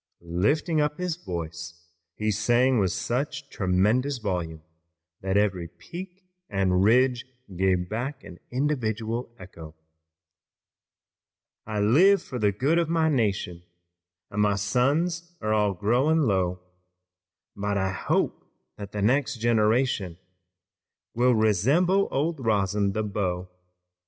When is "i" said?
11.67-11.81, 17.77-17.91